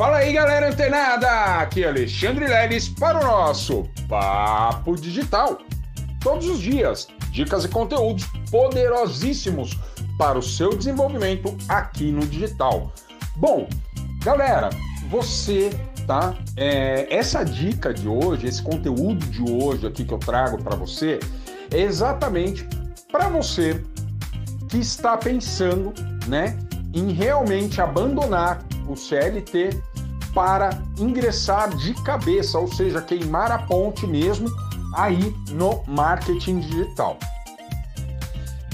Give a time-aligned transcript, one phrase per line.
[0.00, 1.28] Fala aí, galera antenada!
[1.60, 5.58] Aqui é Alexandre Leles para o nosso Papo Digital.
[6.22, 9.78] Todos os dias, dicas e conteúdos poderosíssimos
[10.16, 12.94] para o seu desenvolvimento aqui no digital.
[13.36, 13.68] Bom,
[14.24, 14.70] galera,
[15.10, 15.68] você
[16.06, 16.34] tá?
[16.56, 21.20] É, essa dica de hoje, esse conteúdo de hoje aqui que eu trago para você,
[21.70, 22.66] é exatamente
[23.12, 23.84] para você
[24.66, 25.92] que está pensando,
[26.26, 26.58] né,
[26.94, 29.89] em realmente abandonar o CLT
[30.34, 34.48] para ingressar de cabeça, ou seja, queimar a ponte mesmo
[34.94, 37.18] aí no marketing digital.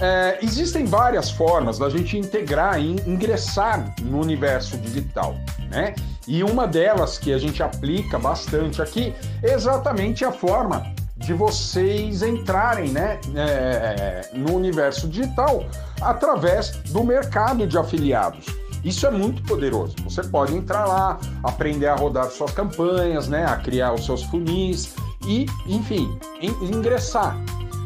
[0.00, 5.34] É, existem várias formas da gente integrar e ingressar no universo digital,
[5.70, 5.94] né?
[6.28, 12.22] E uma delas que a gente aplica bastante aqui é exatamente a forma de vocês
[12.22, 15.64] entrarem né, é, no universo digital
[16.00, 18.46] através do mercado de afiliados.
[18.86, 19.96] Isso é muito poderoso.
[20.04, 24.94] Você pode entrar lá, aprender a rodar suas campanhas, né, a criar os seus funis
[25.26, 27.36] e, enfim, ingressar.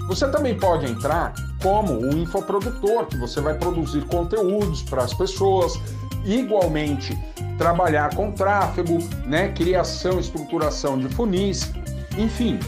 [0.09, 5.81] Você também pode entrar como um infoprodutor, que você vai produzir conteúdos para as pessoas,
[6.23, 7.19] igualmente
[7.57, 11.73] trabalhar com tráfego, né, criação, estruturação de funis,
[12.19, 12.59] enfim.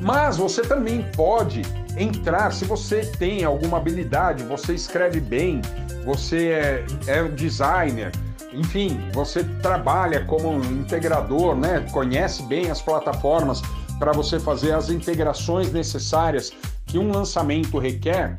[0.00, 1.62] Mas você também pode
[1.96, 5.60] entrar se você tem alguma habilidade, você escreve bem,
[6.04, 8.12] você é, é designer,
[8.52, 11.86] enfim, você trabalha como integrador, né?
[11.90, 13.62] Conhece bem as plataformas
[13.98, 16.52] para você fazer as integrações necessárias
[16.86, 18.36] que um lançamento requer.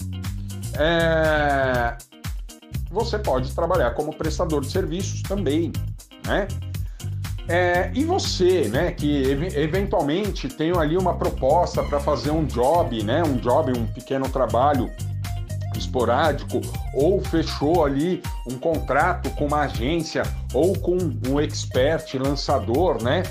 [0.77, 1.95] É...
[2.91, 5.71] Você pode trabalhar como prestador de serviços também,
[6.27, 6.47] né?
[7.47, 9.23] É, e você, né, que
[9.55, 14.89] eventualmente tem ali uma proposta para fazer um job, né, um job, um pequeno trabalho
[15.77, 16.61] esporádico,
[16.93, 23.23] ou fechou ali um contrato com uma agência ou com um expert lançador, né?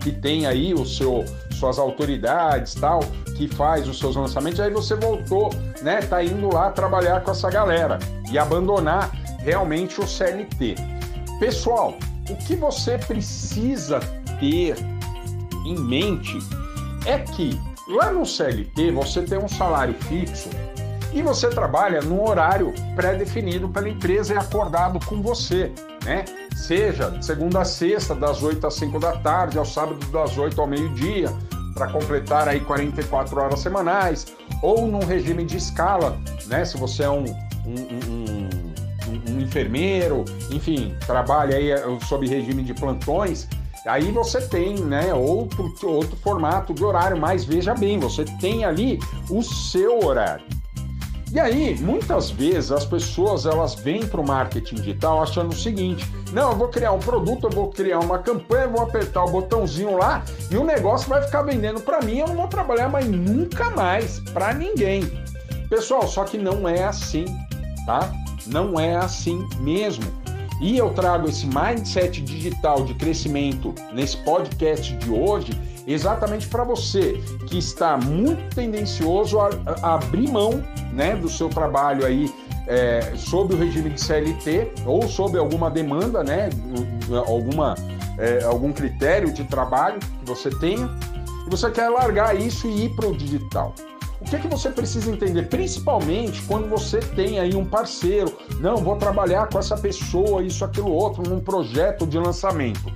[0.00, 3.00] Que tem aí o seu, suas autoridades tal,
[3.36, 5.50] que faz os seus lançamentos, aí você voltou,
[5.82, 6.00] né?
[6.00, 7.98] Tá indo lá trabalhar com essa galera
[8.30, 10.76] e abandonar realmente o CLT.
[11.38, 11.94] Pessoal,
[12.30, 14.00] o que você precisa
[14.38, 14.76] ter
[15.66, 16.38] em mente
[17.06, 17.58] é que
[17.88, 20.48] lá no CLT você tem um salário fixo
[21.12, 25.72] e você trabalha num horário pré-definido pela empresa e acordado com você,
[26.04, 26.24] né?
[26.54, 30.60] Seja de segunda a sexta, das 8 às 5 da tarde, ao sábado das 8
[30.60, 31.28] ao meio-dia,
[31.74, 34.26] para completar aí 44 horas semanais,
[34.62, 36.16] ou num regime de escala,
[36.46, 36.64] né?
[36.64, 38.19] Se você é um, um, um,
[39.30, 43.48] um enfermeiro, enfim, trabalha aí eh, sob regime de plantões,
[43.86, 48.98] Aí você tem né, outro, outro formato de horário, mas veja bem, você tem ali
[49.30, 50.44] o seu horário.
[51.32, 56.04] E aí, muitas vezes as pessoas elas vêm para o marketing digital achando o seguinte:
[56.32, 59.96] não, eu vou criar um produto, eu vou criar uma campanha, vou apertar o botãozinho
[59.96, 63.70] lá e o negócio vai ficar vendendo para mim, eu não vou trabalhar mais nunca
[63.70, 65.04] mais para ninguém.
[65.68, 67.24] Pessoal, só que não é assim,
[67.86, 68.12] tá?
[68.46, 70.04] Não é assim mesmo.
[70.60, 75.52] E eu trago esse mindset digital de crescimento nesse podcast de hoje
[75.86, 79.50] exatamente para você que está muito tendencioso a,
[79.82, 80.62] a, abrir mão
[80.92, 82.32] né, do seu trabalho aí
[82.66, 86.50] é, sob o regime de CLT ou sob alguma demanda, né,
[87.26, 87.74] alguma,
[88.18, 90.88] é, algum critério de trabalho que você tenha,
[91.46, 93.74] e você quer largar isso e ir para o digital.
[94.20, 95.48] O que, é que você precisa entender?
[95.48, 98.36] Principalmente quando você tem aí um parceiro.
[98.60, 102.92] Não, vou trabalhar com essa pessoa, isso, aquilo, outro, num projeto de lançamento.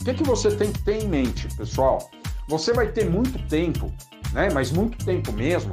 [0.00, 2.10] O que, é que você tem que ter em mente, pessoal?
[2.46, 3.92] Você vai ter muito tempo,
[4.32, 4.48] né?
[4.52, 5.72] Mas muito tempo mesmo,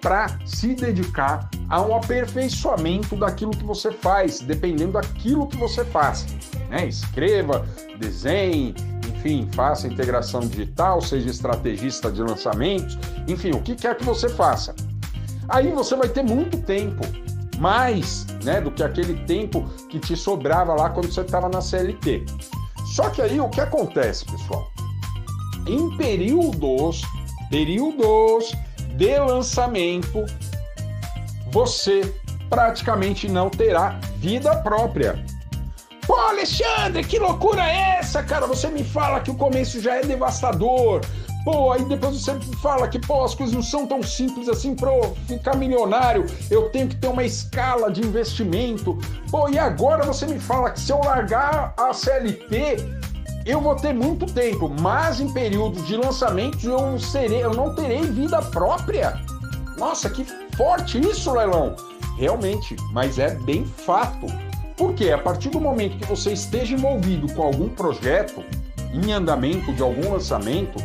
[0.00, 6.26] para se dedicar ao aperfeiçoamento daquilo que você faz, dependendo daquilo que você faz.
[6.70, 6.86] Né?
[6.86, 7.66] Escreva,
[7.98, 8.74] desenhe,
[9.18, 14.74] enfim, faça integração digital, seja estrategista de lançamentos, enfim, o que quer que você faça.
[15.48, 17.02] Aí você vai ter muito tempo,
[17.58, 22.24] mais né, do que aquele tempo que te sobrava lá quando você estava na CLT.
[22.94, 24.70] Só que aí o que acontece, pessoal?
[25.68, 27.02] em períodos,
[27.50, 28.52] períodos
[28.96, 30.24] de lançamento,
[31.52, 32.14] você
[32.48, 35.22] praticamente não terá vida própria.
[36.08, 38.46] Pô, Alexandre, que loucura é essa, cara?
[38.46, 41.02] Você me fala que o começo já é devastador.
[41.44, 44.90] Pô, aí depois você fala que pô, as coisas não são tão simples assim para
[45.26, 46.24] ficar milionário.
[46.50, 48.96] Eu tenho que ter uma escala de investimento.
[49.30, 52.76] Pô, e agora você me fala que se eu largar a CLT,
[53.44, 58.00] eu vou ter muito tempo, mas em períodos de lançamentos eu, serei, eu não terei
[58.00, 59.20] vida própria.
[59.76, 60.24] Nossa, que
[60.56, 61.76] forte isso, Leilão!
[62.16, 64.47] Realmente, mas é bem fato.
[64.78, 68.44] Porque a partir do momento que você esteja envolvido com algum projeto
[68.94, 70.78] em andamento de algum lançamento,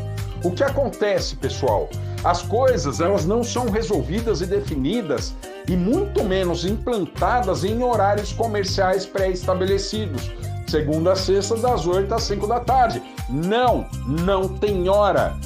[0.44, 1.88] o que acontece, pessoal?
[2.24, 5.36] As coisas elas não são resolvidas e definidas
[5.68, 10.32] e muito menos implantadas em horários comerciais pré-estabelecidos,
[10.68, 13.02] segunda a sexta das 8 às 5 da tarde.
[13.30, 15.38] Não, não tem hora,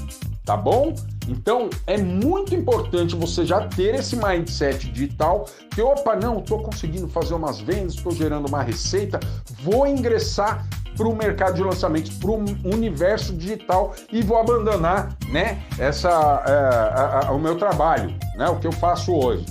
[0.46, 0.96] tá bom?
[1.28, 7.08] Então é muito importante você já ter esse mindset digital que, opa, não, estou conseguindo
[7.08, 9.20] fazer umas vendas, estou gerando uma receita,
[9.62, 10.66] vou ingressar
[10.96, 12.44] para o mercado de lançamentos, para o
[12.74, 18.58] universo digital e vou abandonar né, essa, é, a, a, o meu trabalho, né, o
[18.58, 19.46] que eu faço hoje.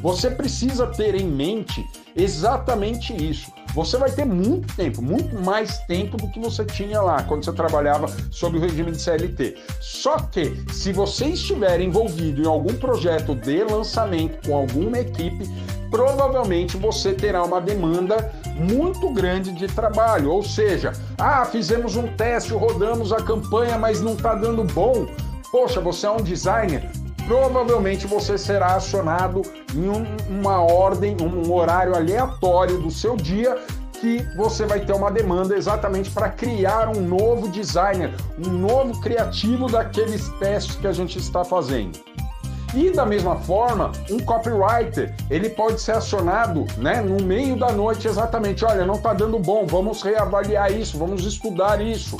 [0.00, 1.84] Você precisa ter em mente
[2.14, 3.50] exatamente isso.
[3.74, 7.52] Você vai ter muito tempo, muito mais tempo do que você tinha lá quando você
[7.52, 9.56] trabalhava sob o regime de CLT.
[9.80, 15.50] Só que, se você estiver envolvido em algum projeto de lançamento com alguma equipe,
[15.90, 20.30] provavelmente você terá uma demanda muito grande de trabalho.
[20.30, 25.06] Ou seja, ah, fizemos um teste, rodamos a campanha, mas não está dando bom.
[25.50, 26.88] Poxa, você é um designer,
[27.26, 29.42] provavelmente você será acionado
[29.74, 33.56] em um, uma ordem, um horário aleatório do seu dia
[34.00, 39.66] que você vai ter uma demanda exatamente para criar um novo designer, um novo criativo
[39.66, 41.98] daqueles testes que a gente está fazendo.
[42.74, 48.08] E da mesma forma, um copywriter, ele pode ser acionado, né, no meio da noite
[48.08, 52.16] exatamente, olha, não está dando bom, vamos reavaliar isso, vamos estudar isso.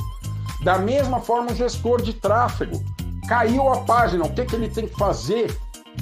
[0.62, 2.80] Da mesma forma, um gestor de tráfego,
[3.28, 5.56] caiu a página, o que, que ele tem que fazer?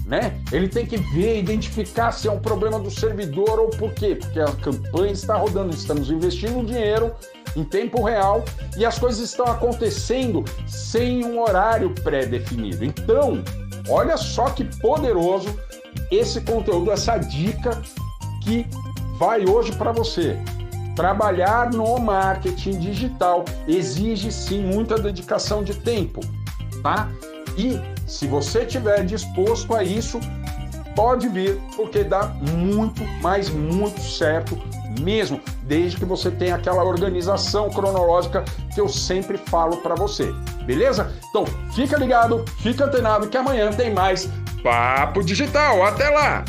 [0.07, 0.41] Né?
[0.51, 4.17] Ele tem que ver, identificar se é um problema do servidor ou por quê?
[4.17, 7.13] Porque a campanha está rodando, estamos investindo dinheiro
[7.55, 8.43] em tempo real
[8.77, 12.85] e as coisas estão acontecendo sem um horário pré-definido.
[12.85, 13.43] Então,
[13.89, 15.59] Olha só que poderoso
[16.11, 17.83] esse conteúdo, essa dica
[18.43, 18.67] que
[19.19, 20.39] vai hoje para você.
[20.95, 26.21] Trabalhar no marketing digital exige sim muita dedicação de tempo,
[26.83, 27.09] tá?
[27.57, 30.21] E se você estiver disposto a isso,
[30.95, 34.59] pode vir, porque dá muito, mas muito certo
[35.01, 38.45] mesmo, desde que você tenha aquela organização cronológica
[38.75, 40.33] que eu sempre falo para você.
[40.65, 41.13] Beleza?
[41.31, 41.45] Então,
[41.75, 44.29] fica ligado, fica antenado que amanhã tem mais
[44.63, 45.85] Papo Digital.
[45.85, 46.45] Até lá!